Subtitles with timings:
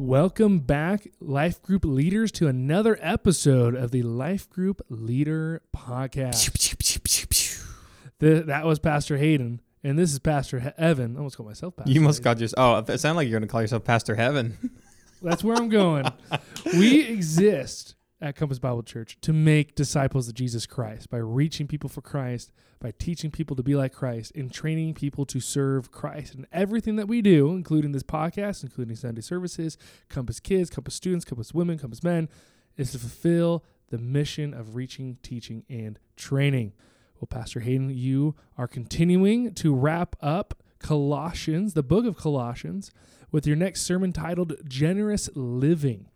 [0.00, 6.48] Welcome back, Life Group leaders, to another episode of the Life Group Leader Podcast.
[8.18, 11.16] The, that was Pastor Hayden, and this is Pastor he- Evan.
[11.16, 11.92] I almost called myself Pastor.
[11.92, 12.24] You must Hayden.
[12.24, 14.70] call just oh, it sounded like you're gonna call yourself Pastor Heaven.
[15.20, 16.06] That's where I'm going.
[16.78, 21.88] we exist at Compass Bible Church to make disciples of Jesus Christ by reaching people
[21.88, 26.34] for Christ, by teaching people to be like Christ, and training people to serve Christ.
[26.34, 31.24] And everything that we do, including this podcast, including Sunday services, Compass Kids, Compass Students,
[31.24, 32.28] Compass Women, Compass Men,
[32.76, 36.72] is to fulfill the mission of reaching, teaching, and training.
[37.20, 42.90] Well, Pastor Hayden, you are continuing to wrap up Colossians, the book of Colossians,
[43.30, 46.09] with your next sermon titled Generous Living.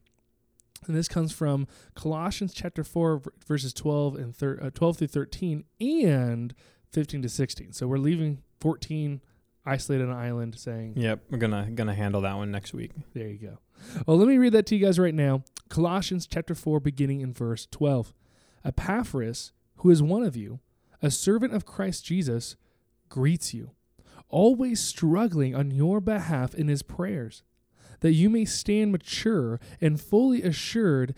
[0.89, 5.65] And this comes from Colossians chapter 4 verses 12 and thir- uh, 12 through 13
[5.81, 6.55] and
[6.93, 7.73] 15 to 16.
[7.73, 9.21] So we're leaving 14
[9.67, 12.93] isolated on an island saying yep, we're gonna gonna handle that one next week.
[13.15, 13.59] there you go.
[14.07, 15.43] Well, let me read that to you guys right now.
[15.69, 18.13] Colossians chapter 4, beginning in verse 12.
[18.65, 20.61] Epaphras, who is one of you,
[21.03, 22.57] a servant of Christ Jesus,
[23.09, 23.73] greets you,
[24.29, 27.43] always struggling on your behalf in his prayers,
[28.01, 31.15] that you may stand mature and fully assured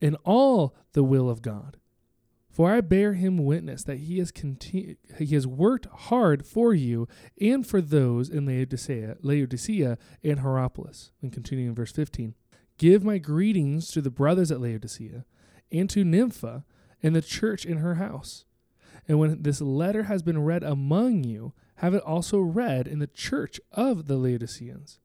[0.00, 1.76] in all the will of God.
[2.50, 7.08] For I bear him witness that he has conti- he has worked hard for you
[7.40, 11.12] and for those in Laodicea, Laodicea and Hierapolis.
[11.22, 12.34] And continuing in verse 15,
[12.76, 15.24] give my greetings to the brothers at Laodicea
[15.70, 16.64] and to Nympha
[17.02, 18.44] and the church in her house.
[19.06, 23.06] And when this letter has been read among you, have it also read in the
[23.06, 24.98] church of the Laodiceans.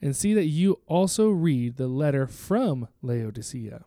[0.00, 3.84] And see that you also read the letter from Laodicea.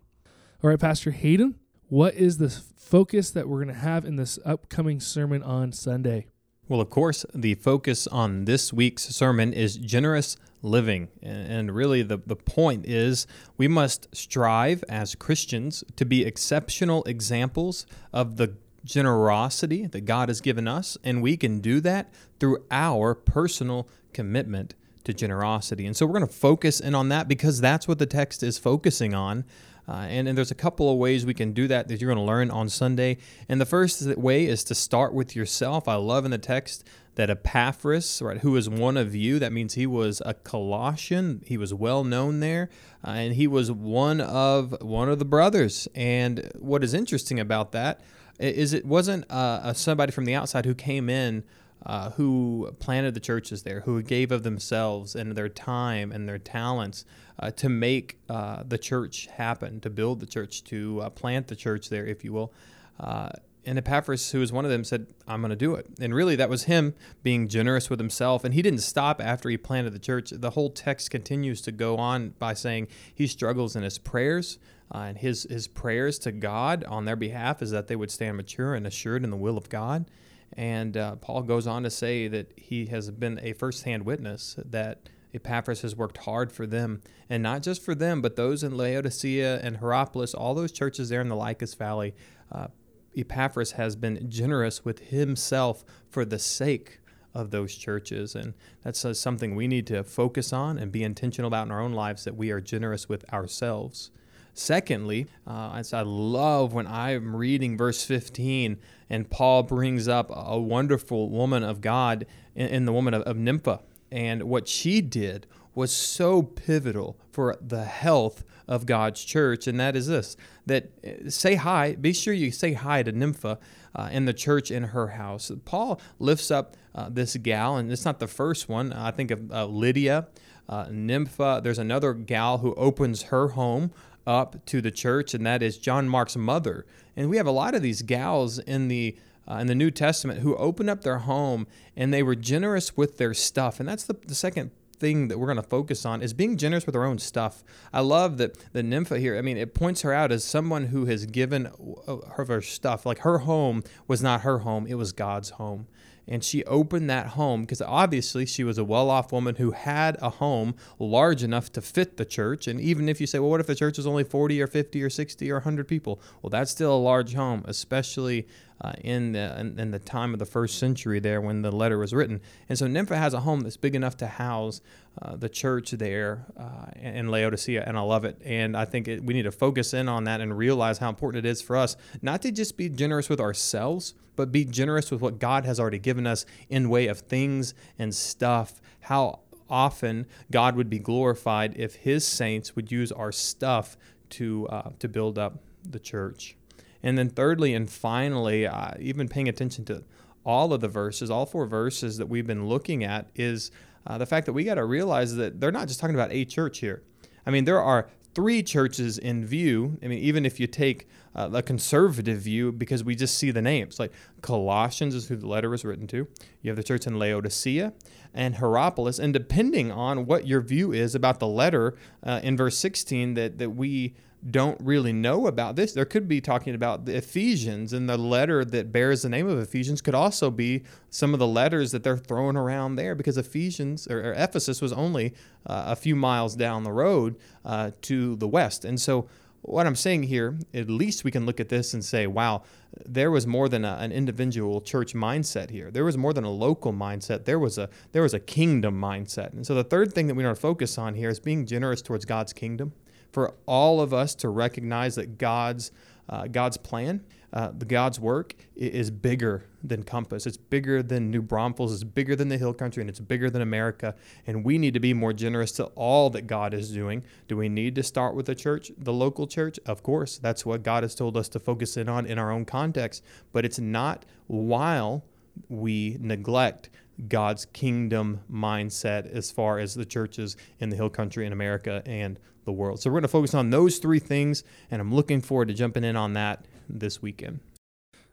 [0.64, 1.56] All right, Pastor Hayden,
[1.88, 6.28] what is the focus that we're going to have in this upcoming sermon on Sunday?
[6.68, 11.08] Well, of course, the focus on this week's sermon is generous living.
[11.22, 13.26] And really, the, the point is
[13.58, 18.56] we must strive as Christians to be exceptional examples of the
[18.86, 20.98] generosity that God has given us.
[21.04, 25.86] And we can do that through our personal commitment to generosity.
[25.86, 28.58] And so we're going to focus in on that because that's what the text is
[28.58, 29.46] focusing on.
[29.88, 32.24] Uh, and, and there's a couple of ways we can do that that you're going
[32.24, 33.18] to learn on Sunday.
[33.48, 35.88] And the first way is to start with yourself.
[35.88, 36.84] I love in the text
[37.16, 41.42] that Epaphras, right, who is one of you, that means he was a Colossian.
[41.46, 42.70] He was well known there,
[43.04, 45.88] uh, and he was one of one of the brothers.
[45.96, 48.00] And what is interesting about that
[48.40, 51.44] is it wasn't uh, somebody from the outside who came in
[51.86, 56.38] uh, who planted the churches there, who gave of themselves and their time and their
[56.38, 57.06] talents
[57.40, 61.56] uh, to make uh, the church happen, to build the church, to uh, plant the
[61.56, 62.54] church there, if you will.
[63.00, 63.30] Uh,
[63.66, 65.86] and Epaphras, who was one of them, said, I'm going to do it.
[66.00, 68.44] And really, that was him being generous with himself.
[68.44, 70.32] And he didn't stop after he planted the church.
[70.32, 74.60] The whole text continues to go on by saying he struggles in his prayers.
[74.94, 78.38] Uh, and his, his prayers to God on their behalf is that they would stand
[78.38, 80.06] mature and assured in the will of God.
[80.54, 85.10] And uh, Paul goes on to say that he has been a firsthand witness that
[85.34, 89.60] Epaphras has worked hard for them, and not just for them, but those in Laodicea
[89.62, 92.16] and Hierapolis, all those churches there in the Lycus Valley.
[92.52, 92.68] Uh,
[93.16, 97.00] Epaphras has been generous with himself for the sake
[97.34, 101.48] of those churches, and that's uh, something we need to focus on and be intentional
[101.48, 104.10] about in our own lives that we are generous with ourselves.
[104.54, 108.78] Secondly, uh, I love when I'm reading verse 15
[109.10, 113.82] and Paul brings up a wonderful woman of God in, the woman of, of Nympha.
[114.12, 119.66] And what she did was so pivotal for the health of God's church.
[119.68, 123.58] And that is this that uh, say hi, be sure you say hi to Nympha
[123.96, 125.52] uh, in the church in her house.
[125.66, 128.94] Paul lifts up uh, this gal, and it's not the first one.
[128.94, 130.28] I think of uh, Lydia.
[130.68, 133.92] Uh, Nympha, there's another gal who opens her home
[134.30, 136.86] up to the church, and that is John Mark's mother.
[137.18, 139.18] And we have a lot of these gals in the
[139.50, 143.18] uh, in the New Testament who opened up their home and they were generous with
[143.18, 143.80] their stuff.
[143.80, 146.86] And that's the, the second thing that we're going to focus on is being generous
[146.86, 147.64] with our own stuff.
[147.92, 151.06] I love that the nympha here, I mean, it points her out as someone who
[151.06, 151.66] has given
[152.08, 153.08] uh, her, her stuff.
[153.08, 155.88] Like her home was not her home, it was God's home
[156.30, 160.16] and she opened that home because obviously she was a well off woman who had
[160.22, 162.68] a home large enough to fit the church.
[162.68, 165.02] And even if you say, well, what if the church is only 40 or 50
[165.02, 166.22] or 60 or 100 people?
[166.42, 168.48] Well, that's still a large home, especially
[168.82, 171.98] uh, in, the, in, in, the time of the first century there when the letter
[171.98, 172.40] was written.
[172.70, 174.80] And so Nympha has a home that's big enough to house
[175.22, 178.42] uh, the church there uh, in Laodicea, and I love it.
[178.44, 181.46] And I think it, we need to focus in on that and realize how important
[181.46, 185.22] it is for us not to just be generous with ourselves, but be generous with
[185.22, 188.82] what God has already given us in way of things and stuff.
[189.02, 193.98] How often God would be glorified if His saints would use our stuff
[194.30, 196.56] to uh, to build up the church.
[197.02, 200.04] And then thirdly and finally, uh, even paying attention to
[200.46, 203.72] all of the verses, all four verses that we've been looking at, is
[204.08, 206.46] uh, the fact that we got to realize that they're not just talking about a
[206.46, 207.04] church here.
[207.46, 209.98] I mean, there are three churches in view.
[210.04, 213.62] I mean, even if you take uh, a conservative view, because we just see the
[213.62, 216.28] names, like Colossians is who the letter was written to.
[216.62, 217.94] You have the church in Laodicea
[218.34, 222.78] and Hierapolis, and depending on what your view is about the letter uh, in verse
[222.78, 224.16] 16 that that we
[224.48, 225.92] don't really know about this.
[225.92, 229.60] There could be talking about the Ephesians, and the letter that bears the name of
[229.60, 234.08] Ephesians could also be some of the letters that they're throwing around there because Ephesians
[234.08, 235.34] or, or Ephesus was only
[235.66, 238.86] uh, a few miles down the road uh, to the west.
[238.86, 239.28] And so,
[239.62, 242.64] what I'm saying here, at least we can look at this and say, wow,
[243.06, 245.92] there was more than a, an individual church mindset here.
[245.92, 247.44] There was more than a local mindset.
[247.44, 249.52] There was a there was a kingdom mindset.
[249.52, 252.02] And so the third thing that we want to focus on here is being generous
[252.02, 252.94] towards God's kingdom
[253.32, 255.92] for all of us to recognize that God's
[256.30, 260.46] uh, God's plan, uh, the God's work is bigger than Compass.
[260.46, 261.92] It's bigger than New Braunfels.
[261.92, 264.14] It's bigger than the Hill Country, and it's bigger than America.
[264.46, 267.24] And we need to be more generous to all that God is doing.
[267.48, 269.80] Do we need to start with the church, the local church?
[269.88, 272.66] Of course, that's what God has told us to focus in on in our own
[272.66, 273.24] context.
[273.52, 275.24] But it's not while
[275.68, 276.90] we neglect
[277.28, 282.40] God's kingdom mindset as far as the churches in the Hill Country in America and
[282.70, 283.02] the world.
[283.02, 286.04] So we're going to focus on those three things, and I'm looking forward to jumping
[286.04, 287.60] in on that this weekend.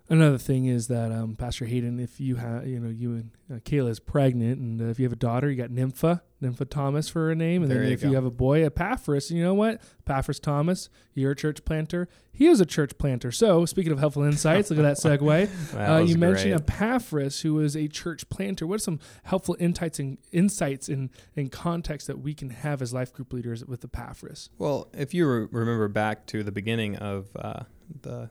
[0.08, 3.54] Another thing is that um, Pastor Hayden, if you have, you know, you and uh,
[3.56, 7.08] Kayla is pregnant, and uh, if you have a daughter, you got Nympha, Nympha Thomas
[7.08, 8.08] for her name, and There then you if go.
[8.10, 12.08] you have a boy, Epaphras, and you know what, Epaphras Thomas, you're a church planter.
[12.32, 13.32] He is a church planter.
[13.32, 15.50] So speaking of helpful insights, look at that segue.
[15.72, 16.60] That uh, was you mentioned great.
[16.70, 18.64] Epaphras, who is a church planter.
[18.64, 22.92] What are some helpful insights and insights in in context that we can have as
[22.94, 24.50] life group leaders with Epaphras?
[24.56, 27.64] Well, if you re- remember back to the beginning of uh,
[28.02, 28.30] the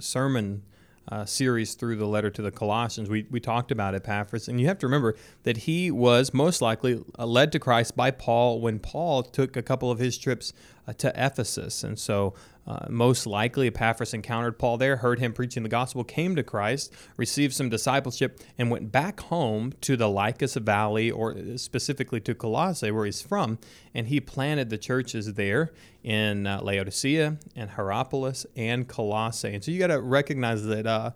[0.00, 0.62] sermon
[1.10, 4.48] uh, series through the letter to the Colossians, we, we talked about Epaphras.
[4.48, 8.60] And you have to remember that he was most likely led to Christ by Paul
[8.60, 10.52] when Paul took a couple of his trips
[10.94, 11.84] to Ephesus.
[11.84, 12.34] And so,
[12.66, 16.92] uh, most likely, Epaphras encountered Paul there, heard him preaching the gospel, came to Christ,
[17.16, 22.90] received some discipleship, and went back home to the Lycus Valley, or specifically to Colossae,
[22.90, 23.58] where he's from.
[23.94, 29.54] And he planted the churches there in uh, Laodicea and Hierapolis and Colossae.
[29.54, 31.12] And so you got to recognize that uh,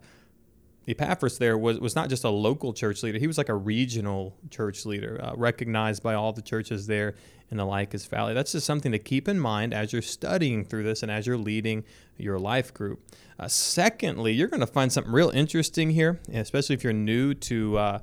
[0.88, 4.37] Epaphras there was, was not just a local church leader, he was like a regional
[4.50, 7.14] church leader, uh, recognized by all the churches there
[7.50, 8.34] in the Lycus Valley.
[8.34, 11.37] That's just something to keep in mind as you're studying through this and as you're
[11.37, 11.84] leading
[12.17, 13.00] your life group.
[13.38, 17.79] Uh, secondly, you're going to find something real interesting here, especially if you're new to.
[17.79, 17.99] Uh,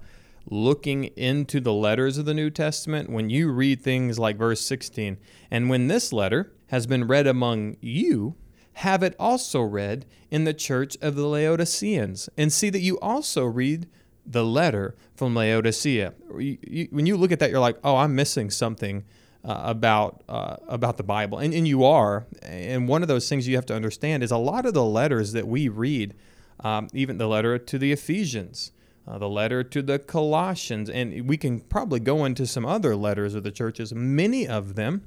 [0.49, 5.17] looking into the letters of the New Testament, when you read things like verse 16,
[5.51, 8.35] and when this letter has been read among you,
[8.79, 13.43] have it also read in the church of the Laodiceans, and see that you also
[13.45, 13.87] read
[14.25, 16.13] the letter from Laodicea.
[16.29, 19.03] When you look at that, you're like, oh, I'm missing something.
[19.41, 22.27] Uh, about uh, about the Bible, and, and you are.
[22.41, 25.31] And one of those things you have to understand is a lot of the letters
[25.31, 26.13] that we read,
[26.59, 28.73] um, even the letter to the Ephesians,
[29.07, 33.33] uh, the letter to the Colossians, and we can probably go into some other letters
[33.33, 33.93] of the churches.
[33.93, 35.03] Many of them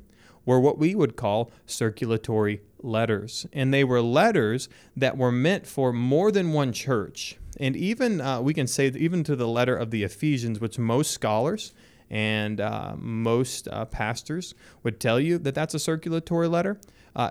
[0.47, 5.93] were what we would call circulatory letters, and they were letters that were meant for
[5.93, 7.39] more than one church.
[7.59, 11.11] And even uh, we can say even to the letter of the Ephesians, which most
[11.11, 11.73] scholars
[12.11, 16.79] and uh, most uh, pastors would tell you that that's a circulatory letter.
[17.15, 17.31] Uh,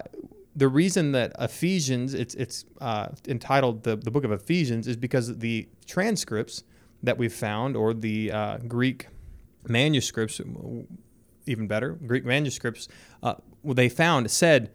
[0.55, 5.37] the reason that Ephesians, it's, it's uh, entitled the, the book of Ephesians, is because
[5.37, 6.63] the transcripts
[7.03, 9.07] that we've found, or the uh, Greek
[9.67, 10.41] manuscripts,
[11.45, 12.87] even better, Greek manuscripts,
[13.63, 14.71] they found said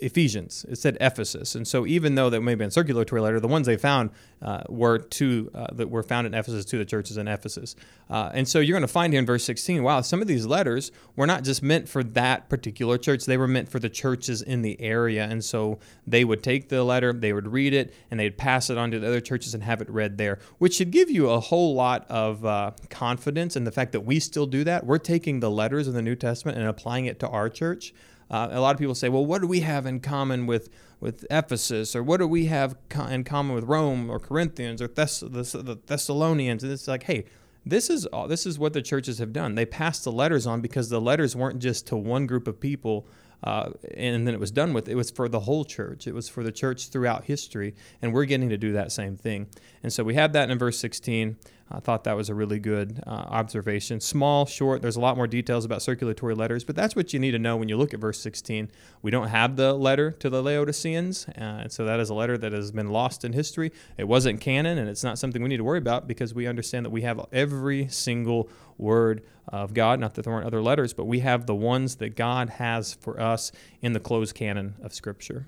[0.00, 0.64] Ephesians.
[0.68, 3.48] It said Ephesus, and so even though that may have been a circulatory letter, the
[3.48, 7.16] ones they found uh, were to uh, that were found in Ephesus to the churches
[7.16, 7.74] in Ephesus.
[8.08, 10.46] Uh, and so you're going to find here in verse 16, wow, some of these
[10.46, 14.40] letters were not just meant for that particular church; they were meant for the churches
[14.40, 15.24] in the area.
[15.24, 18.78] And so they would take the letter, they would read it, and they'd pass it
[18.78, 21.40] on to the other churches and have it read there, which should give you a
[21.40, 24.86] whole lot of uh, confidence in the fact that we still do that.
[24.86, 27.92] We're taking the letters of the New Testament and applying it to our church.
[28.30, 30.68] Uh, a lot of people say, well, what do we have in common with,
[31.00, 31.96] with Ephesus?
[31.96, 35.42] Or what do we have co- in common with Rome or Corinthians or Thess- the,
[35.62, 36.62] the Thessalonians?
[36.62, 37.24] And it's like, hey,
[37.64, 39.54] this is, all, this is what the churches have done.
[39.54, 43.06] They passed the letters on because the letters weren't just to one group of people
[43.42, 44.88] uh, and then it was done with.
[44.88, 46.06] It was for the whole church.
[46.06, 49.46] It was for the church throughout history, and we're getting to do that same thing.
[49.82, 51.36] And so we have that in verse 16.
[51.70, 54.00] I thought that was a really good uh, observation.
[54.00, 57.32] Small, short, there's a lot more details about circulatory letters, but that's what you need
[57.32, 58.70] to know when you look at verse 16.
[59.02, 62.38] We don't have the letter to the Laodiceans, uh, and so that is a letter
[62.38, 63.70] that has been lost in history.
[63.98, 66.86] It wasn't canon, and it's not something we need to worry about because we understand
[66.86, 70.00] that we have every single word of God.
[70.00, 73.20] Not that there weren't other letters, but we have the ones that God has for
[73.20, 73.52] us
[73.82, 75.46] in the closed canon of Scripture.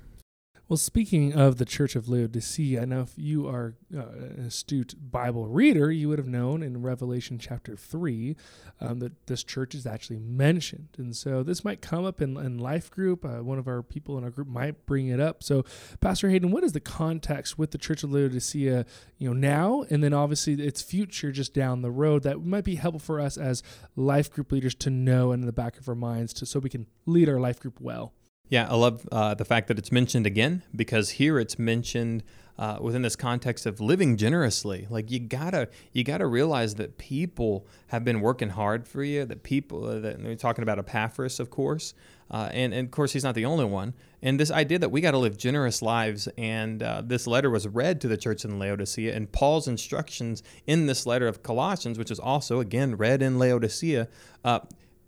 [0.71, 4.95] Well, speaking of the Church of Laodicea, I know if you are uh, an astute
[4.97, 8.37] Bible reader, you would have known in Revelation chapter 3
[8.81, 10.91] um, that this church is actually mentioned.
[10.97, 13.25] And so this might come up in, in Life Group.
[13.25, 15.43] Uh, one of our people in our group might bring it up.
[15.43, 15.65] So,
[16.01, 18.87] Pastor Hayden, what is the context with the Church of Laodicea,
[19.19, 22.77] you know, now and then obviously its future just down the road that might be
[22.77, 23.65] helpful for us as
[23.97, 26.71] Life Group leaders to know and in the back of our minds to, so we
[26.71, 28.13] can lead our Life Group well?
[28.51, 32.25] Yeah, I love uh, the fact that it's mentioned again because here it's mentioned
[32.59, 34.89] uh, within this context of living generously.
[34.91, 39.25] Like you gotta you gotta realize that people have been working hard for you.
[39.25, 41.95] That people uh, that we're talking about Epaphras, of course,
[42.29, 43.95] uh, and, and of course he's not the only one.
[44.21, 47.69] And this idea that we got to live generous lives, and uh, this letter was
[47.69, 52.11] read to the church in Laodicea, and Paul's instructions in this letter of Colossians, which
[52.11, 54.09] is also again read in Laodicea
[54.45, 54.59] uh,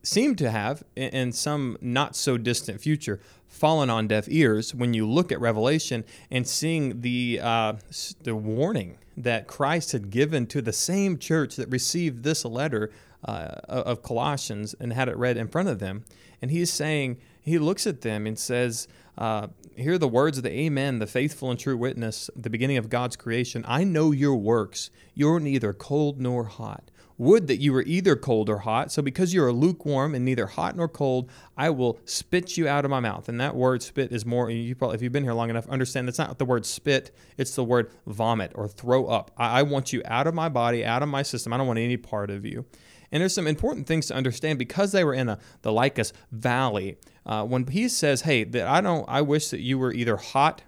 [0.03, 5.07] seem to have, in some not so distant future, fallen on deaf ears when you
[5.09, 7.75] look at Revelation and seeing the uh,
[8.23, 12.91] the warning that Christ had given to the same church that received this letter
[13.25, 16.05] uh, of Colossians and had it read in front of them,
[16.41, 18.89] and he's saying he looks at them and says.
[19.19, 22.89] Uh, hear the words of the Amen, the faithful and true witness, the beginning of
[22.89, 23.63] God's creation.
[23.69, 24.89] I know your works.
[25.15, 26.91] You're neither cold nor hot.
[27.19, 28.91] Would that you were either cold or hot.
[28.93, 32.85] So because you are lukewarm and neither hot nor cold, I will spit you out
[32.85, 33.29] of my mouth.
[33.29, 36.09] And that word spit is more, you probably, if you've been here long enough, understand
[36.09, 39.31] that's not the word spit, it's the word vomit or throw up.
[39.37, 41.53] I, I want you out of my body, out of my system.
[41.53, 42.65] I don't want any part of you.
[43.13, 46.97] And there's some important things to understand because they were in a, the Lycus Valley.
[47.27, 50.63] Uh, when he says, "Hey, that I don't, I wish that you were either hot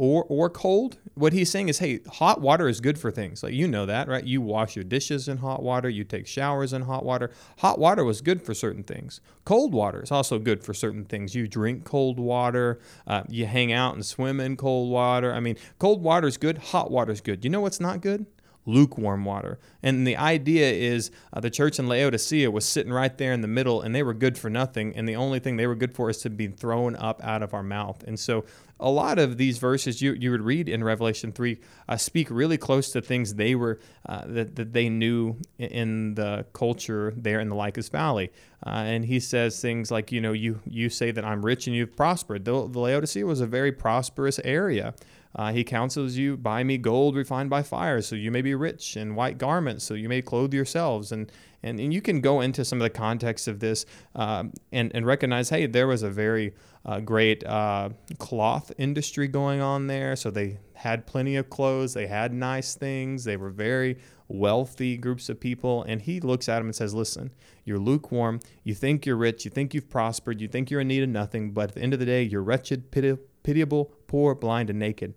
[0.00, 0.96] or or cold.
[1.12, 3.42] What he's saying is, hey, hot water is good for things.
[3.42, 4.24] Like you know that, right?
[4.24, 7.30] You wash your dishes in hot water, you take showers in hot water.
[7.58, 9.20] Hot water was good for certain things.
[9.44, 11.34] Cold water is also good for certain things.
[11.34, 15.34] You drink cold water, uh, you hang out and swim in cold water.
[15.34, 17.44] I mean, cold water is good, hot water is good.
[17.44, 18.24] You know what's not good?
[18.66, 19.58] Lukewarm water.
[19.82, 23.48] And the idea is uh, the church in Laodicea was sitting right there in the
[23.48, 24.94] middle and they were good for nothing.
[24.96, 27.54] And the only thing they were good for is to be thrown up out of
[27.54, 28.02] our mouth.
[28.06, 28.44] And so
[28.78, 32.56] a lot of these verses you, you would read in Revelation 3 uh, speak really
[32.56, 37.48] close to things they were uh, that, that they knew in the culture there in
[37.48, 38.30] the Lycus Valley.
[38.64, 41.76] Uh, and he says things like, you know, you, you say that I'm rich and
[41.76, 42.44] you've prospered.
[42.44, 44.94] The, the Laodicea was a very prosperous area.
[45.36, 48.96] Uh, he counsels you, buy me gold refined by fire, so you may be rich,
[48.96, 51.12] and white garments, so you may clothe yourselves.
[51.12, 51.30] And,
[51.62, 55.06] and, and you can go into some of the context of this um, and, and
[55.06, 60.16] recognize, hey, there was a very uh, great uh, cloth industry going on there.
[60.16, 65.28] So they had plenty of clothes, they had nice things, they were very wealthy groups
[65.28, 65.82] of people.
[65.84, 67.30] And he looks at them and says, listen,
[67.64, 71.02] you're lukewarm, you think you're rich, you think you've prospered, you think you're in need
[71.02, 74.70] of nothing, but at the end of the day, you're wretched, piti- pitiable, poor, blind,
[74.70, 75.14] and naked.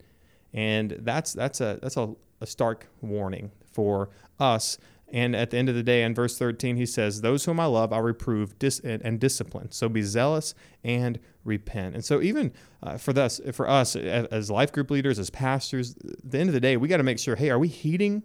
[0.54, 4.78] And that's that's a that's a, a stark warning for us.
[5.14, 7.66] And at the end of the day, in verse 13, he says, Those whom I
[7.66, 9.72] love, I reprove dis- and, discipline.
[9.72, 11.94] So be zealous and repent.
[11.94, 12.52] And so, even
[12.82, 16.60] uh, for us, for us as life group leaders, as pastors, the end of the
[16.60, 18.24] day, we got to make sure hey, are we heeding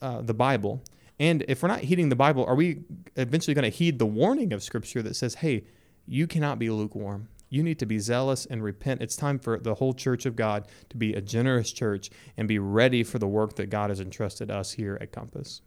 [0.00, 0.84] uh, the Bible?
[1.18, 2.84] And if we're not heeding the Bible, are we
[3.16, 5.64] eventually going to heed the warning of Scripture that says, hey,
[6.06, 7.28] you cannot be lukewarm?
[7.54, 9.00] You need to be zealous and repent.
[9.00, 12.58] It's time for the whole church of God to be a generous church and be
[12.58, 15.62] ready for the work that God has entrusted us here at Compass.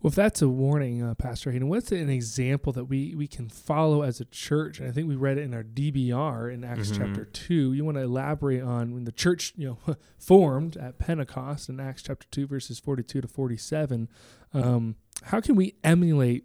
[0.00, 3.48] Well, if that's a warning, uh, Pastor Hayden, what's an example that we, we can
[3.48, 4.78] follow as a church?
[4.78, 7.06] And I think we read it in our DBR in Acts mm-hmm.
[7.06, 7.72] chapter 2.
[7.72, 12.02] You want to elaborate on when the church you know formed at Pentecost in Acts
[12.02, 14.08] chapter 2, verses 42 to 47.
[14.54, 14.94] Um,
[15.24, 16.44] how can we emulate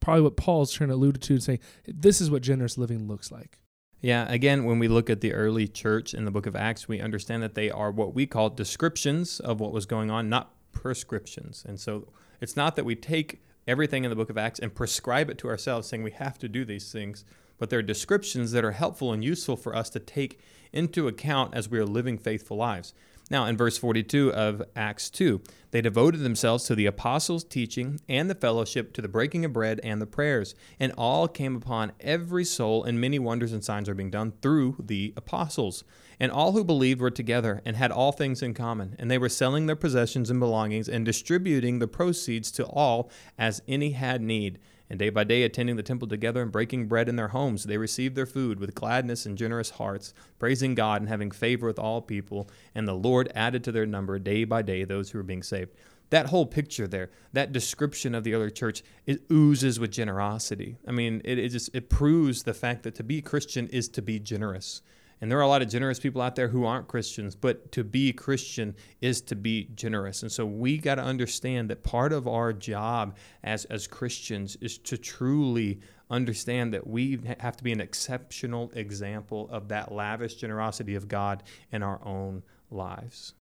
[0.00, 3.30] probably what Paul's trying to allude to and say, this is what generous living looks
[3.30, 3.58] like.
[4.00, 7.00] Yeah, again, when we look at the early church in the book of Acts, we
[7.00, 11.64] understand that they are what we call descriptions of what was going on, not prescriptions.
[11.66, 12.06] And so
[12.40, 15.48] it's not that we take everything in the book of Acts and prescribe it to
[15.48, 17.24] ourselves, saying we have to do these things,
[17.58, 20.38] but they're descriptions that are helpful and useful for us to take
[20.72, 22.94] into account as we are living faithful lives.
[23.30, 28.30] Now, in verse 42 of Acts 2, They devoted themselves to the apostles' teaching and
[28.30, 30.54] the fellowship, to the breaking of bread and the prayers.
[30.80, 34.76] And all came upon every soul, and many wonders and signs are being done through
[34.78, 35.84] the apostles.
[36.18, 38.96] And all who believed were together and had all things in common.
[38.98, 43.62] And they were selling their possessions and belongings and distributing the proceeds to all as
[43.68, 44.58] any had need.
[44.90, 47.76] And day by day, attending the temple together and breaking bread in their homes, they
[47.76, 52.00] received their food with gladness and generous hearts, praising God and having favor with all
[52.00, 52.48] people.
[52.74, 55.72] And the Lord added to their number day by day those who were being saved.
[56.10, 60.78] That whole picture there, that description of the early church, it oozes with generosity.
[60.86, 64.00] I mean, it, it just it proves the fact that to be Christian is to
[64.00, 64.80] be generous.
[65.20, 67.82] And there are a lot of generous people out there who aren't Christians, but to
[67.82, 70.22] be Christian is to be generous.
[70.22, 74.78] And so we got to understand that part of our job as, as Christians is
[74.78, 80.94] to truly understand that we have to be an exceptional example of that lavish generosity
[80.94, 83.34] of God in our own lives.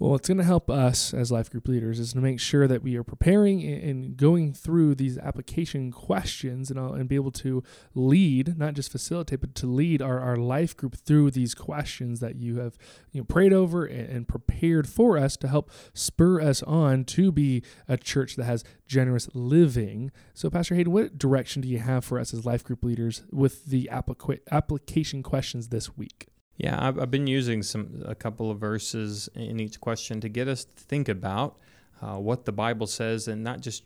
[0.00, 2.84] Well, it's going to help us as life group leaders is to make sure that
[2.84, 7.64] we are preparing and going through these application questions and, and be able to
[7.96, 12.36] lead, not just facilitate, but to lead our, our life group through these questions that
[12.36, 12.78] you have
[13.10, 17.32] you know, prayed over and, and prepared for us to help spur us on to
[17.32, 20.12] be a church that has generous living.
[20.32, 23.64] So, Pastor Hayden, what direction do you have for us as life group leaders with
[23.64, 26.28] the applica- application questions this week?
[26.58, 30.48] Yeah, I've, I've, been using some a couple of verses in each question to get
[30.48, 31.56] us to think about
[32.02, 33.84] uh, what the Bible says, and not just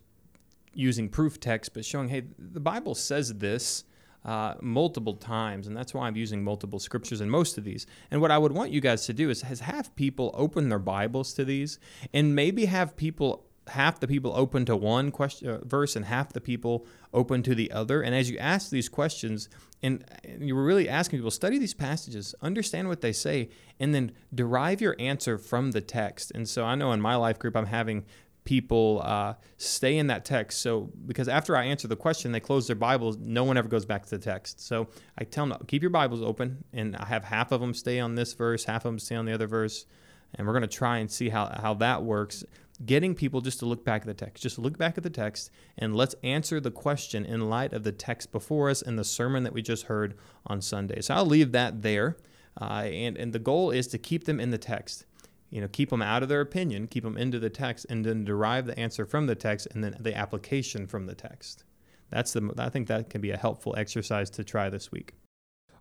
[0.73, 3.85] using proof text, but showing, hey, the Bible says this
[4.25, 7.87] uh, multiple times, and that's why I'm using multiple scriptures in most of these.
[8.11, 10.79] And what I would want you guys to do is, is have people open their
[10.79, 11.79] Bibles to these,
[12.15, 16.33] and maybe have people half the people open to one question uh, verse and half
[16.33, 18.03] the people open to the other.
[18.03, 19.49] And as you ask these questions
[19.83, 23.95] and, and you were really asking people study these passages understand what they say and
[23.95, 26.33] then derive your answer from the text.
[26.35, 28.05] And so i know in my life group i'm having
[28.45, 30.61] people uh, stay in that text.
[30.61, 33.85] So because after i answer the question they close their bibles no one ever goes
[33.85, 34.61] back to the text.
[34.61, 34.89] So
[35.19, 38.17] i tell them keep your bibles open and i have half of them stay on
[38.17, 39.87] this verse half of them stay on the other verse.
[40.35, 42.43] And we're going to try and see how, how that works
[42.85, 44.43] getting people just to look back at the text.
[44.43, 47.93] Just look back at the text and let's answer the question in light of the
[47.93, 50.15] text before us and the sermon that we just heard
[50.47, 51.01] on Sunday.
[51.01, 52.17] So I'll leave that there.
[52.61, 55.07] Uh, and, and the goal is to keep them in the text.
[55.51, 58.25] You know, keep them out of their opinion, keep them into the text, and then
[58.25, 61.65] derive the answer from the text and then the application from the text.
[62.11, 65.15] That's the I think that can be a helpful exercise to try this week.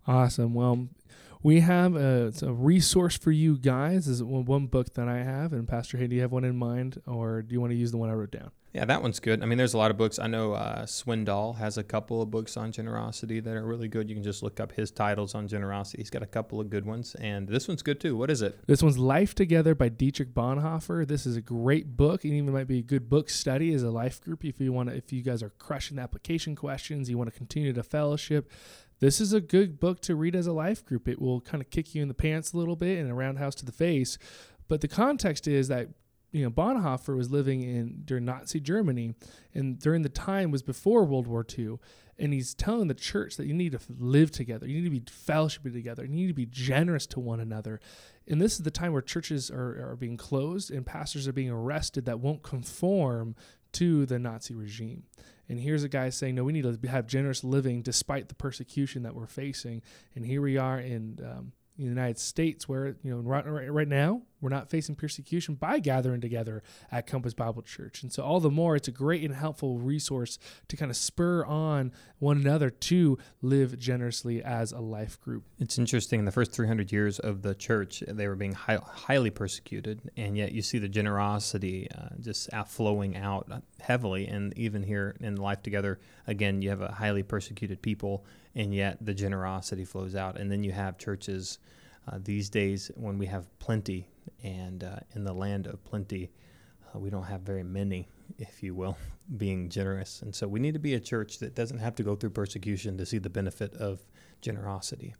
[0.07, 0.53] Awesome.
[0.53, 0.87] Well,
[1.43, 4.05] we have a, a, resource for you guys.
[4.05, 6.55] This is one book that I have, and Pastor Hay, do you have one in
[6.55, 8.51] mind, or do you want to use the one I wrote down?
[8.73, 9.43] Yeah, that one's good.
[9.43, 10.17] I mean, there's a lot of books.
[10.17, 14.07] I know uh, Swindoll has a couple of books on generosity that are really good.
[14.07, 15.97] You can just look up his titles on generosity.
[15.97, 18.15] He's got a couple of good ones, and this one's good too.
[18.15, 18.57] What is it?
[18.67, 21.05] This one's Life Together by Dietrich Bonhoeffer.
[21.05, 23.91] This is a great book, and even might be a good book study as a
[23.91, 24.95] life group if you want to.
[24.95, 28.49] If you guys are crushing the application questions, you want to continue to fellowship
[29.01, 31.07] this is a good book to read as a life group.
[31.07, 33.55] It will kind of kick you in the pants a little bit and a roundhouse
[33.55, 34.17] to the face.
[34.67, 35.89] But the context is that
[36.31, 39.15] you know Bonhoeffer was living in during Nazi Germany,
[39.53, 41.79] and during the time was before World War II,
[42.17, 45.01] and he's telling the church that you need to live together, you need to be
[45.01, 47.81] fellowshipping together, you need to be generous to one another.
[48.27, 51.49] And this is the time where churches are, are being closed and pastors are being
[51.49, 53.35] arrested that won't conform
[53.73, 55.03] to the Nazi regime.
[55.51, 59.03] And here's a guy saying, no, we need to have generous living despite the persecution
[59.03, 59.81] that we're facing.
[60.15, 64.21] And here we are in um, the United States, where you know right, right now
[64.41, 68.01] we're not facing persecution by gathering together at Compass Bible Church.
[68.01, 71.45] And so, all the more, it's a great and helpful resource to kind of spur
[71.45, 75.43] on one another to live generously as a life group.
[75.59, 76.19] It's interesting.
[76.19, 80.35] In the first 300 years of the church, they were being high, highly persecuted, and
[80.35, 84.27] yet you see the generosity uh, just flowing out heavily.
[84.27, 88.25] And even here in Life Together, again, you have a highly persecuted people,
[88.55, 90.39] and yet the generosity flows out.
[90.39, 91.59] And then you have churches.
[92.07, 94.07] Uh, these days, when we have plenty
[94.43, 96.31] and uh, in the land of plenty,
[96.93, 98.07] uh, we don't have very many,
[98.37, 98.97] if you will,
[99.37, 100.21] being generous.
[100.21, 102.97] And so we need to be a church that doesn't have to go through persecution
[102.97, 104.01] to see the benefit of
[104.41, 105.15] generosity.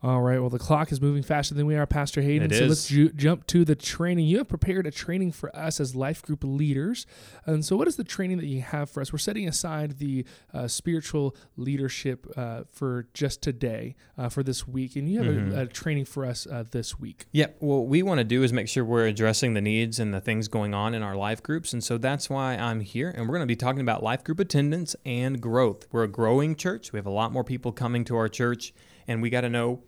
[0.00, 0.38] All right.
[0.38, 2.52] Well, the clock is moving faster than we are, Pastor Hayden.
[2.52, 2.68] It so is.
[2.68, 4.26] let's ju- jump to the training.
[4.26, 7.04] You have prepared a training for us as life group leaders.
[7.46, 9.12] And so, what is the training that you have for us?
[9.12, 14.94] We're setting aside the uh, spiritual leadership uh, for just today, uh, for this week.
[14.94, 15.58] And you have mm-hmm.
[15.58, 17.26] a, a, training for us uh, this week.
[17.32, 17.46] Yeah.
[17.58, 20.46] What we want to do is make sure we're addressing the needs and the things
[20.46, 21.72] going on in our life groups.
[21.72, 23.10] And so, that's why I'm here.
[23.10, 25.88] And we're going to be talking about life group attendance and growth.
[25.90, 28.72] We're a growing church, we have a lot more people coming to our church,
[29.08, 29.82] and we got to know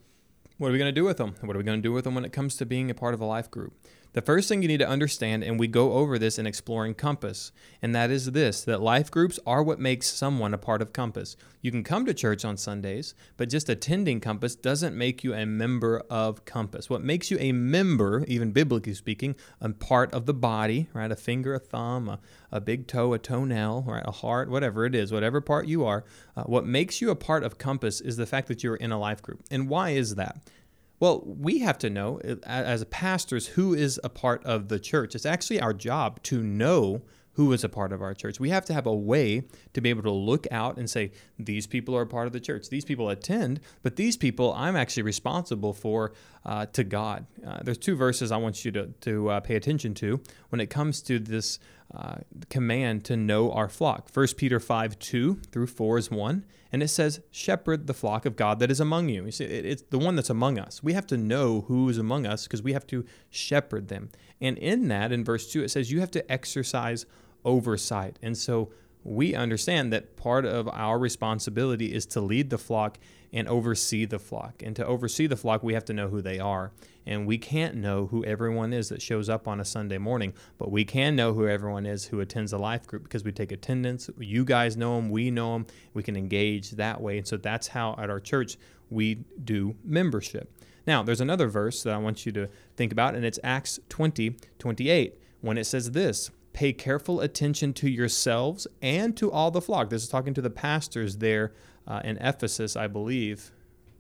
[0.60, 1.34] what are we going to do with them?
[1.40, 3.14] What are we going to do with them when it comes to being a part
[3.14, 3.79] of a life group?
[4.12, 7.52] The first thing you need to understand, and we go over this in Exploring Compass,
[7.80, 11.36] and that is this that life groups are what makes someone a part of Compass.
[11.62, 15.46] You can come to church on Sundays, but just attending Compass doesn't make you a
[15.46, 16.90] member of Compass.
[16.90, 21.12] What makes you a member, even biblically speaking, a part of the body, right?
[21.12, 22.18] A finger, a thumb, a,
[22.50, 24.02] a big toe, a toenail, right?
[24.04, 26.04] A heart, whatever it is, whatever part you are,
[26.36, 28.98] uh, what makes you a part of Compass is the fact that you're in a
[28.98, 29.44] life group.
[29.52, 30.40] And why is that?
[31.00, 35.14] Well, we have to know as pastors who is a part of the church.
[35.14, 37.00] It's actually our job to know
[37.34, 38.38] who is a part of our church.
[38.38, 41.66] We have to have a way to be able to look out and say, these
[41.66, 42.68] people are a part of the church.
[42.68, 46.12] These people attend, but these people I'm actually responsible for
[46.44, 47.26] uh, to God.
[47.46, 50.68] Uh, there's two verses I want you to, to uh, pay attention to when it
[50.68, 51.58] comes to this
[51.94, 54.08] uh, command to know our flock.
[54.12, 58.36] 1 Peter 5 2 through 4 is one, and it says, Shepherd the flock of
[58.36, 59.24] God that is among you.
[59.24, 60.82] You see, it, it's the one that's among us.
[60.82, 64.10] We have to know who is among us because we have to shepherd them.
[64.40, 67.06] And in that, in verse 2, it says, You have to exercise
[67.44, 68.18] oversight.
[68.22, 68.70] And so
[69.02, 72.98] we understand that part of our responsibility is to lead the flock
[73.32, 74.62] and oversee the flock.
[74.62, 76.72] And to oversee the flock, we have to know who they are.
[77.06, 80.70] And we can't know who everyone is that shows up on a Sunday morning, but
[80.70, 84.10] we can know who everyone is who attends a life group because we take attendance.
[84.18, 87.18] You guys know them, we know them, we can engage that way.
[87.18, 88.56] And so that's how at our church
[88.90, 90.52] we do membership.
[90.86, 94.36] Now, there's another verse that I want you to think about, and it's Acts 20
[94.58, 99.88] 28, when it says this pay careful attention to yourselves and to all the flock.
[99.90, 101.52] This is talking to the pastors there
[101.86, 103.52] uh, in Ephesus, I believe,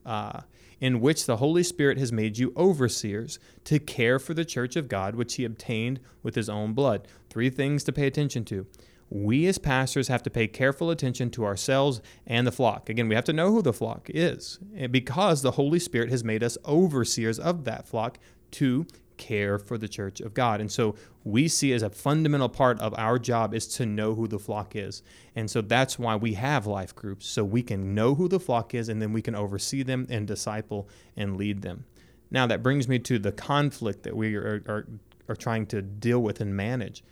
[0.04, 0.40] uh,
[0.80, 4.88] in which the Holy Spirit has made you overseers to care for the church of
[4.88, 7.06] God, which he obtained with his own blood.
[7.28, 8.66] Three things to pay attention to.
[9.10, 12.88] We as pastors have to pay careful attention to ourselves and the flock.
[12.88, 16.22] Again, we have to know who the flock is eh, because the Holy Spirit has
[16.22, 18.18] made us overseers of that flock
[18.52, 18.86] to
[19.20, 20.60] care for the church of God.
[20.60, 24.26] And so we see as a fundamental part of our job is to know who
[24.26, 25.02] the flock is.
[25.36, 28.74] And so that's why we have life groups, so we can know who the flock
[28.74, 31.84] is and then we can oversee them and disciple and lead them.
[32.30, 34.86] Now, that brings me to the conflict that we are, are,
[35.28, 37.04] are trying to deal with and manage.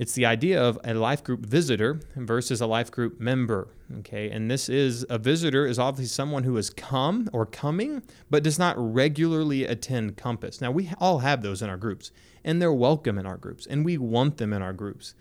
[0.00, 3.68] It's the idea of a life group visitor versus a life group member.
[3.98, 8.42] Okay, and this is a visitor is obviously someone who has come or coming, but
[8.42, 10.62] does not regularly attend Compass.
[10.62, 13.84] Now we all have those in our groups, and they're welcome in our groups, and
[13.84, 15.12] we want them in our groups.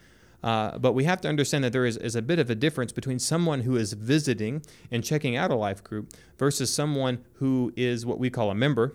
[0.41, 2.93] Uh, but we have to understand that there is, is a bit of a difference
[2.93, 4.61] between someone who is visiting
[4.91, 8.93] and checking out a life group versus someone who is what we call a member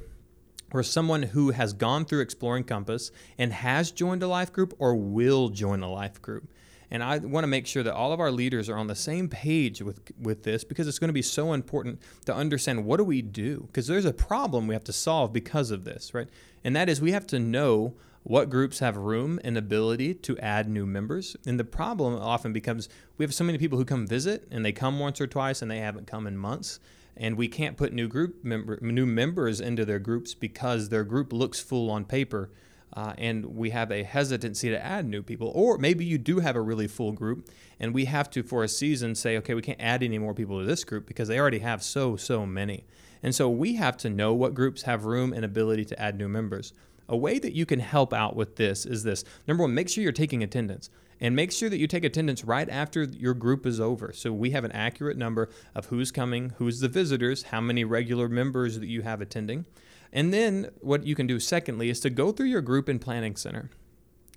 [0.75, 4.95] or someone who has gone through Exploring Compass and has joined a life group or
[4.97, 6.51] will join a life group.
[6.91, 9.29] And I want to make sure that all of our leaders are on the same
[9.29, 13.05] page with, with this because it's going to be so important to understand what do
[13.05, 13.69] we do?
[13.69, 16.29] Because there's a problem we have to solve because of this, right?
[16.65, 20.69] And that is we have to know what groups have room and ability to add
[20.69, 21.37] new members.
[21.47, 24.73] And the problem often becomes we have so many people who come visit and they
[24.73, 26.81] come once or twice and they haven't come in months
[27.17, 31.33] and we can't put new group member, new members into their groups because their group
[31.33, 32.51] looks full on paper.
[32.93, 35.51] Uh, and we have a hesitancy to add new people.
[35.53, 37.49] Or maybe you do have a really full group,
[37.81, 40.61] and we have to, for a season, say, okay, we can't add any more people
[40.61, 42.85] to this group because they already have so, so many.
[43.21, 46.29] And so we have to know what groups have room and ability to add new
[46.29, 46.73] members.
[47.09, 50.03] A way that you can help out with this is this number one, make sure
[50.03, 50.89] you're taking attendance.
[51.21, 54.13] And make sure that you take attendance right after your group is over.
[54.13, 58.29] So we have an accurate number of who's coming, who's the visitors, how many regular
[58.29, 59.65] members that you have attending.
[60.13, 63.37] And then what you can do, secondly, is to go through your group and planning
[63.37, 63.71] center.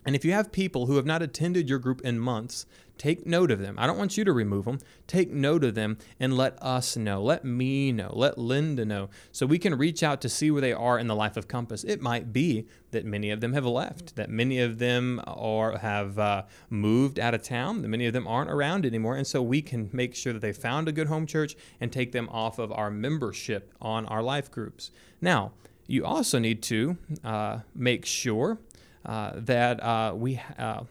[0.05, 2.65] And if you have people who have not attended your group in months,
[2.97, 3.75] take note of them.
[3.77, 4.79] I don't want you to remove them.
[5.05, 7.21] Take note of them and let us know.
[7.21, 8.11] Let me know.
[8.13, 11.15] Let Linda know so we can reach out to see where they are in the
[11.15, 11.83] life of Compass.
[11.83, 16.17] It might be that many of them have left, that many of them are have
[16.17, 19.61] uh, moved out of town, that many of them aren't around anymore, and so we
[19.61, 22.71] can make sure that they found a good home church and take them off of
[22.71, 24.89] our membership on our life groups.
[25.19, 25.51] Now,
[25.87, 28.59] you also need to uh, make sure
[29.07, 30.83] that uh, we, uh,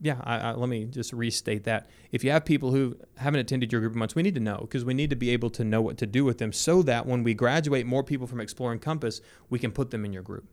[0.00, 1.90] yeah, I, I, let me just restate that.
[2.10, 4.84] If you have people who haven't attended your group months, we need to know because
[4.84, 7.22] we need to be able to know what to do with them so that when
[7.22, 9.20] we graduate more people from Exploring Compass,
[9.50, 10.44] we can put them in your group.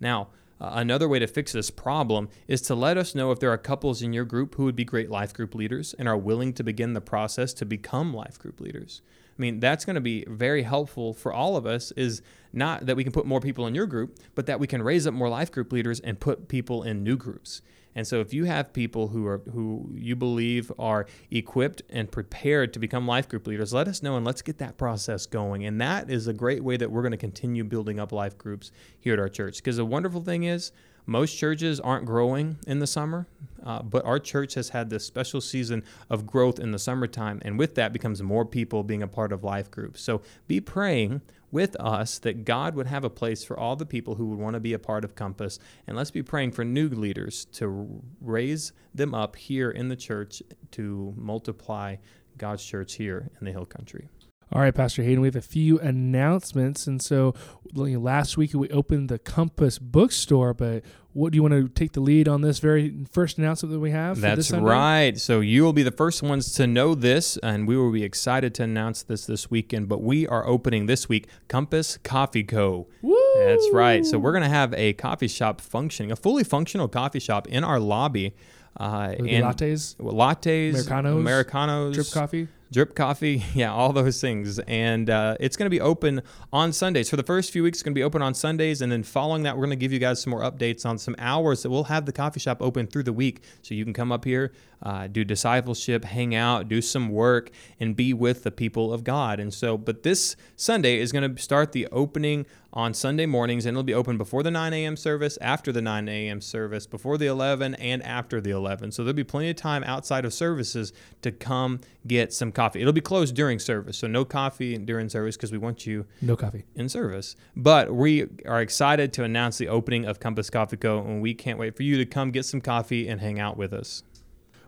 [0.00, 0.28] Now,
[0.60, 3.58] uh, another way to fix this problem is to let us know if there are
[3.58, 6.62] couples in your group who would be great life group leaders and are willing to
[6.62, 9.02] begin the process to become life group leaders.
[9.42, 12.94] I mean, that's going to be very helpful for all of us is not that
[12.94, 15.28] we can put more people in your group, but that we can raise up more
[15.28, 17.60] life group leaders and put people in new groups.
[17.96, 22.72] And so if you have people who are who you believe are equipped and prepared
[22.74, 25.66] to become life group leaders, let us know and let's get that process going.
[25.66, 28.70] And that is a great way that we're going to continue building up life groups
[29.00, 29.56] here at our church.
[29.56, 30.70] Because the wonderful thing is
[31.06, 33.26] most churches aren't growing in the summer,
[33.64, 37.58] uh, but our church has had this special season of growth in the summertime, and
[37.58, 40.00] with that becomes more people being a part of life groups.
[40.00, 44.14] So be praying with us that God would have a place for all the people
[44.14, 46.88] who would want to be a part of Compass, and let's be praying for new
[46.88, 51.96] leaders to raise them up here in the church to multiply
[52.38, 54.08] God's church here in the Hill Country.
[54.52, 56.86] All right, Pastor Hayden, we have a few announcements.
[56.86, 57.34] And so
[57.72, 60.84] last week we opened the Compass bookstore, but
[61.14, 63.92] what do you want to take the lead on this very first announcement that we
[63.92, 64.20] have?
[64.20, 65.18] That's right.
[65.18, 68.54] So you will be the first ones to know this, and we will be excited
[68.56, 69.88] to announce this this weekend.
[69.88, 72.88] But we are opening this week Compass Coffee Co.
[73.00, 73.16] Woo!
[73.36, 74.04] That's right.
[74.04, 77.64] So we're going to have a coffee shop functioning, a fully functional coffee shop in
[77.64, 78.34] our lobby.
[78.78, 84.58] Uh, and lattes, lattes, Americanos, Americanos, drip coffee drip coffee, yeah, all those things.
[84.60, 87.08] And uh, it's going to be open on Sundays.
[87.10, 88.80] For the first few weeks, it's going to be open on Sundays.
[88.80, 91.14] And then following that, we're going to give you guys some more updates on some
[91.18, 93.42] hours that we'll have the coffee shop open through the week.
[93.60, 97.94] So you can come up here, uh, do discipleship, hang out, do some work, and
[97.94, 99.38] be with the people of God.
[99.38, 103.74] And so, but this Sunday is going to start the opening on Sunday mornings, and
[103.74, 104.96] it'll be open before the 9 a.m.
[104.96, 106.40] service, after the 9 a.m.
[106.40, 108.92] service, before the 11, and after the 11.
[108.92, 112.80] So there'll be plenty of time outside of services to come get some coffee.
[112.80, 116.36] It'll be closed during service, so no coffee during service because we want you no
[116.36, 117.36] coffee in service.
[117.56, 120.98] But we are excited to announce the opening of Compass Coffee Co.
[121.00, 123.72] and we can't wait for you to come get some coffee and hang out with
[123.72, 124.02] us.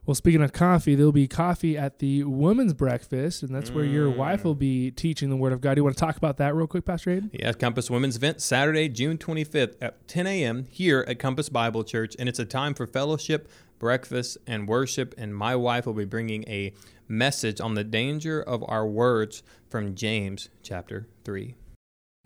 [0.07, 4.11] Well, speaking of coffee, there'll be coffee at the women's breakfast, and that's where your
[4.11, 5.75] wife will be teaching the Word of God.
[5.75, 7.31] Do you want to talk about that real quick, Pastor Hayden?
[7.33, 10.67] Yeah, Compass Women's Event, Saturday, June 25th at 10 a.m.
[10.71, 15.15] here at Compass Bible Church, and it's a time for fellowship, breakfast, and worship.
[15.17, 16.75] And my wife will be bringing a
[17.09, 21.55] message on the danger of our words from James chapter 3.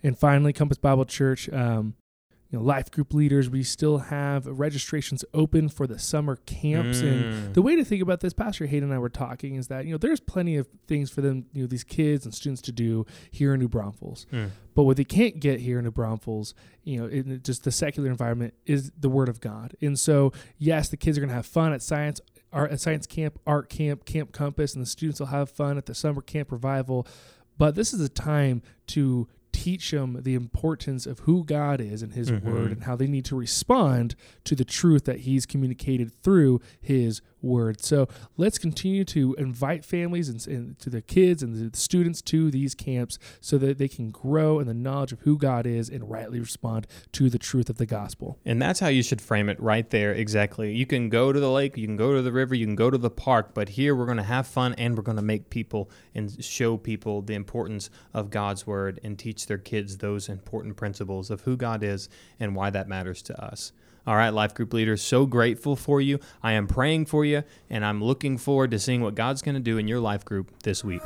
[0.02, 1.94] And finally, Compass Bible Church, um,
[2.50, 7.02] you know, life group leaders, we still have registrations open for the summer camps.
[7.02, 7.10] Mm.
[7.10, 9.84] And the way to think about this, Pastor Hayden and I were talking, is that,
[9.84, 12.72] you know, there's plenty of things for them, you know, these kids and students to
[12.72, 14.26] do here in New Braunfels.
[14.32, 14.50] Mm.
[14.74, 18.08] But what they can't get here in New Braunfels, you know, in just the secular
[18.08, 19.74] environment is the Word of God.
[19.82, 22.20] And so, yes, the kids are going to have fun at science.
[22.50, 25.84] Art, at science camp, art camp, camp compass, and the students will have fun at
[25.84, 27.06] the summer camp revival.
[27.58, 29.28] But this is a time to
[29.68, 32.50] teach them the importance of who God is and His mm-hmm.
[32.50, 37.20] Word and how they need to respond to the truth that He's communicated through His
[37.42, 37.82] Word.
[37.82, 42.50] So let's continue to invite families and, and, to the kids and the students to
[42.50, 46.10] these camps so that they can grow in the knowledge of who God is and
[46.10, 48.38] rightly respond to the truth of the gospel.
[48.44, 50.12] And that's how you should frame it right there.
[50.12, 50.74] Exactly.
[50.74, 52.90] You can go to the lake, you can go to the river, you can go
[52.90, 55.50] to the park, but here we're going to have fun and we're going to make
[55.50, 60.76] people and show people the importance of God's Word and teach their kids those important
[60.76, 62.08] principles of who God is
[62.40, 63.72] and why that matters to us.
[64.08, 66.18] All right, life group leaders, so grateful for you.
[66.42, 69.60] I am praying for you, and I'm looking forward to seeing what God's going to
[69.60, 71.02] do in your life group this week.